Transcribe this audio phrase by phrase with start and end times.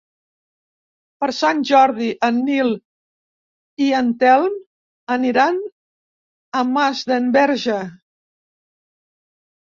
[1.23, 2.71] Per Sant Jordi en Nil
[3.89, 4.57] i en Telm
[5.17, 5.61] aniran
[6.59, 7.79] a Masdenverge.